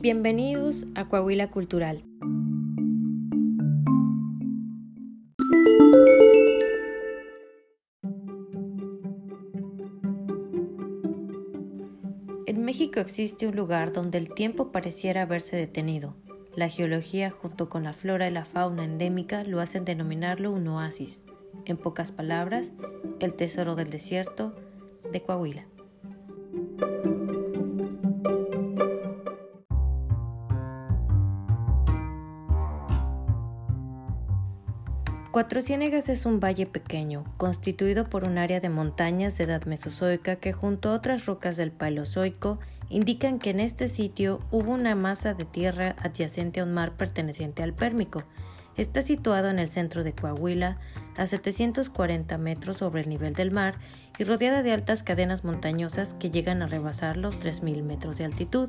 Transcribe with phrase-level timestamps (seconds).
[0.00, 2.04] Bienvenidos a Coahuila Cultural.
[12.46, 16.14] En México existe un lugar donde el tiempo pareciera haberse detenido.
[16.54, 21.24] La geología junto con la flora y la fauna endémica lo hacen denominarlo un oasis.
[21.64, 22.72] En pocas palabras,
[23.18, 24.54] el tesoro del desierto
[25.10, 25.66] de Coahuila.
[35.30, 40.34] Cuatro Ciénegas es un valle pequeño, constituido por un área de montañas de edad mesozoica
[40.36, 42.58] que junto a otras rocas del Paleozoico
[42.88, 47.62] indican que en este sitio hubo una masa de tierra adyacente a un mar perteneciente
[47.62, 48.24] al Pérmico.
[48.78, 50.78] Está situado en el centro de Coahuila,
[51.16, 53.80] a 740 metros sobre el nivel del mar
[54.18, 58.68] y rodeada de altas cadenas montañosas que llegan a rebasar los 3.000 metros de altitud.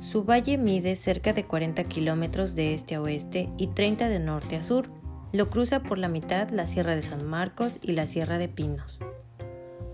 [0.00, 4.56] Su valle mide cerca de 40 kilómetros de este a oeste y 30 de norte
[4.56, 4.90] a sur
[5.32, 8.98] lo cruza por la mitad la Sierra de San Marcos y la Sierra de Pinos.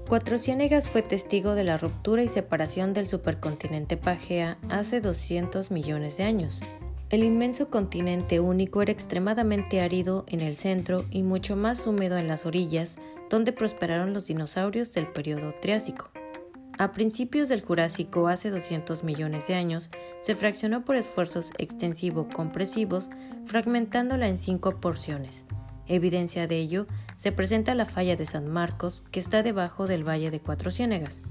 [0.09, 6.17] Cuatro Ciénegas fue testigo de la ruptura y separación del supercontinente Pagea hace 200 millones
[6.17, 6.63] de años.
[7.11, 12.29] El inmenso continente único era extremadamente árido en el centro y mucho más húmedo en
[12.29, 16.13] las orillas, donde prosperaron los dinosaurios del periodo Triásico.
[16.79, 23.09] A principios del Jurásico, hace 200 millones de años, se fraccionó por esfuerzos extensivo-compresivos,
[23.45, 25.47] fragmentándola en cinco porciones.
[25.89, 26.87] Evidencia de ello
[27.17, 31.23] se presenta la falla de San Marcos, que está debajo del Valle de Cuatro Ciénegas.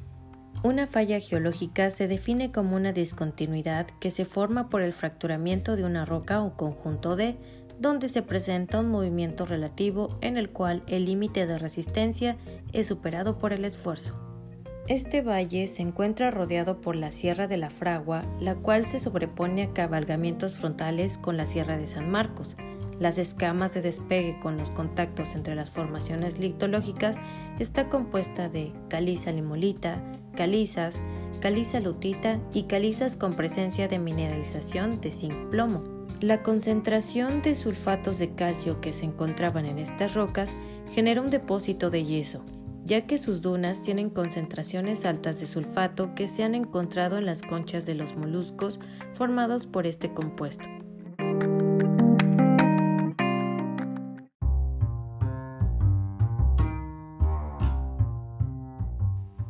[0.62, 5.86] Una falla geológica se define como una discontinuidad que se forma por el fracturamiento de
[5.86, 7.38] una roca o conjunto de,
[7.80, 12.36] donde se presenta un movimiento relativo en el cual el límite de resistencia
[12.74, 14.20] es superado por el esfuerzo.
[14.88, 19.64] Este valle se encuentra rodeado por la Sierra de la Fragua, la cual se sobrepone
[19.64, 22.58] a cabalgamientos frontales con la Sierra de San Marcos.
[23.00, 27.18] Las escamas de despegue con los contactos entre las formaciones lictológicas
[27.60, 30.04] está compuesta de caliza limolita,
[30.40, 31.04] calizas,
[31.42, 35.84] caliza lutita y calizas con presencia de mineralización de zinc plomo.
[36.22, 40.56] La concentración de sulfatos de calcio que se encontraban en estas rocas
[40.94, 42.46] genera un depósito de yeso,
[42.86, 47.42] ya que sus dunas tienen concentraciones altas de sulfato que se han encontrado en las
[47.42, 48.80] conchas de los moluscos
[49.16, 50.70] formados por este compuesto.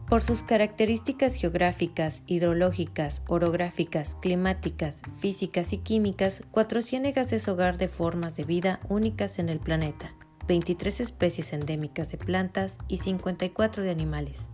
[0.09, 7.87] Por sus características geográficas, hidrológicas, orográficas, climáticas, físicas y químicas, Cuatro Ciénegas es hogar de
[7.87, 10.15] formas de vida únicas en el planeta.
[10.47, 14.49] 23 especies endémicas de plantas y 54 de animales.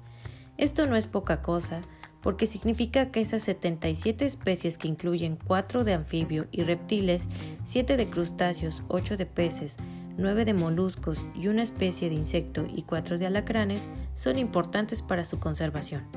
[0.57, 1.79] Esto no es poca cosa,
[2.19, 7.29] porque significa que esas 77 especies que incluyen 4 de anfibio y reptiles,
[7.63, 9.77] 7 de crustáceos, 8 de peces,
[10.17, 15.23] 9 de moluscos y una especie de insecto y 4 de alacranes son importantes para
[15.25, 16.07] su conservación.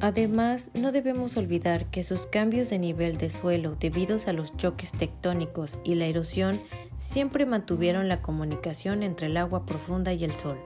[0.00, 4.92] Además, no debemos olvidar que sus cambios de nivel de suelo debidos a los choques
[4.92, 6.60] tectónicos y la erosión
[6.96, 10.58] siempre mantuvieron la comunicación entre el agua profunda y el sol,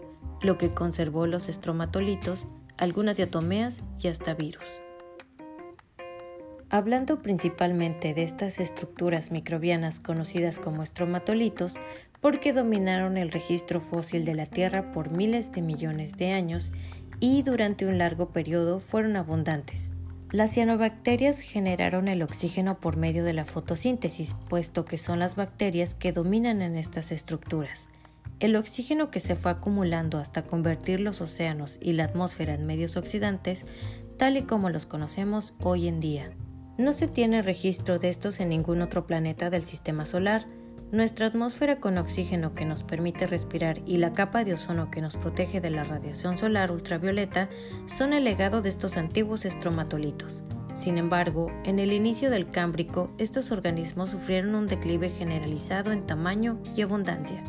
[0.43, 2.47] lo que conservó los estromatolitos,
[2.77, 4.81] algunas diatomeas y hasta virus.
[6.69, 11.75] Hablando principalmente de estas estructuras microbianas conocidas como estromatolitos,
[12.22, 16.71] porque dominaron el registro fósil de la Tierra por miles de millones de años
[17.19, 19.93] y durante un largo periodo fueron abundantes.
[20.31, 25.94] Las cianobacterias generaron el oxígeno por medio de la fotosíntesis, puesto que son las bacterias
[25.94, 27.88] que dominan en estas estructuras.
[28.38, 32.97] El oxígeno que se fue acumulando hasta convertir los océanos y la atmósfera en medios
[32.97, 33.66] oxidantes,
[34.16, 36.31] tal y como los conocemos hoy en día.
[36.78, 40.47] No se tiene registro de estos en ningún otro planeta del sistema solar,
[40.93, 45.17] nuestra atmósfera con oxígeno que nos permite respirar y la capa de ozono que nos
[45.17, 47.49] protege de la radiación solar ultravioleta
[47.87, 50.44] son el legado de estos antiguos estromatolitos.
[50.75, 56.61] Sin embargo, en el inicio del Cámbrico, estos organismos sufrieron un declive generalizado en tamaño
[56.77, 57.43] y abundancia.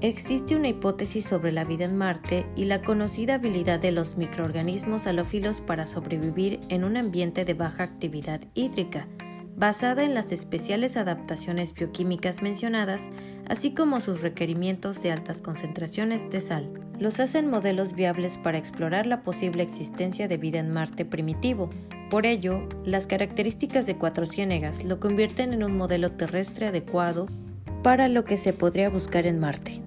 [0.00, 5.06] Existe una hipótesis sobre la vida en Marte y la conocida habilidad de los microorganismos
[5.06, 9.08] halófilos para sobrevivir en un ambiente de baja actividad hídrica,
[9.56, 13.10] basada en las especiales adaptaciones bioquímicas mencionadas,
[13.48, 16.70] así como sus requerimientos de altas concentraciones de sal.
[16.98, 21.70] Los hacen modelos viables para explorar la posible existencia de vida en Marte primitivo.
[22.10, 27.28] Por ello, las características de Cuatro Ciénegas lo convierten en un modelo terrestre adecuado
[27.82, 29.82] para lo que se podría buscar en Marte.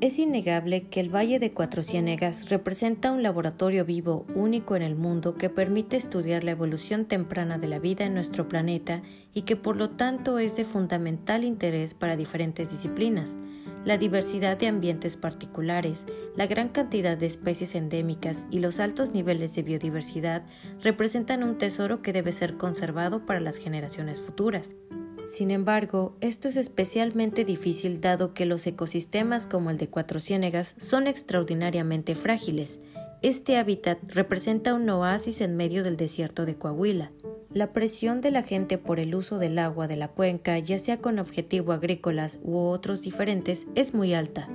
[0.00, 4.94] Es innegable que el Valle de Cuatro Ciénegas representa un laboratorio vivo único en el
[4.94, 9.02] mundo que permite estudiar la evolución temprana de la vida en nuestro planeta
[9.34, 13.36] y que por lo tanto es de fundamental interés para diferentes disciplinas.
[13.84, 16.06] La diversidad de ambientes particulares,
[16.36, 20.44] la gran cantidad de especies endémicas y los altos niveles de biodiversidad
[20.80, 24.76] representan un tesoro que debe ser conservado para las generaciones futuras.
[25.28, 30.74] Sin embargo, esto es especialmente difícil dado que los ecosistemas como el de Cuatro Ciénegas
[30.78, 32.80] son extraordinariamente frágiles.
[33.20, 37.12] Este hábitat representa un oasis en medio del desierto de Coahuila.
[37.52, 40.98] La presión de la gente por el uso del agua de la cuenca, ya sea
[41.02, 44.48] con objetivo agrícolas u otros diferentes, es muy alta.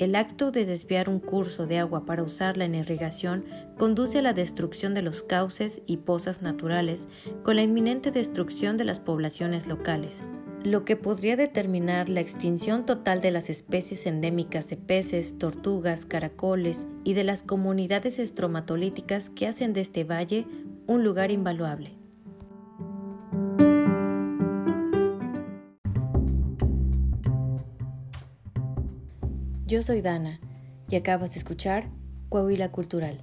[0.00, 3.44] El acto de desviar un curso de agua para usarla en irrigación
[3.76, 7.06] conduce a la destrucción de los cauces y pozas naturales
[7.42, 10.24] con la inminente destrucción de las poblaciones locales,
[10.64, 16.86] lo que podría determinar la extinción total de las especies endémicas de peces, tortugas, caracoles
[17.04, 20.46] y de las comunidades estromatolíticas que hacen de este valle
[20.86, 21.99] un lugar invaluable.
[29.70, 30.40] Yo soy Dana
[30.88, 31.90] y acabas de escuchar
[32.28, 33.22] Coahuila Cultural.